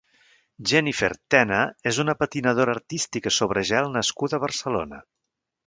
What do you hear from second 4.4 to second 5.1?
a Barcelona.